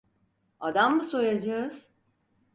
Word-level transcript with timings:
Adam 0.59 0.95
mı 0.95 1.03
soyacağız? 1.03 1.87